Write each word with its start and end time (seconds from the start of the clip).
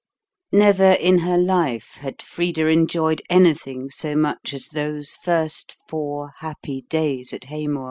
XI 0.51 0.57
Never 0.57 0.91
in 0.93 1.19
her 1.19 1.37
life 1.37 1.97
had 1.99 2.23
Frida 2.23 2.65
enjoyed 2.65 3.21
anything 3.29 3.91
so 3.91 4.15
much 4.15 4.51
as 4.51 4.69
those 4.69 5.11
first 5.13 5.75
four 5.87 6.31
happy 6.39 6.81
days 6.89 7.33
at 7.33 7.43
Heymoor. 7.43 7.79